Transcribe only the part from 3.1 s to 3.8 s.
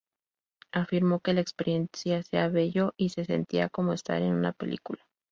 sentía